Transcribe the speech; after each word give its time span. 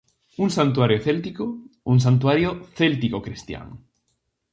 Un 0.45 0.49
santuario 0.57 0.97
céltico, 1.07 1.45
un 1.93 1.97
santuario 2.05 2.49
céltico-cristián. 2.79 3.67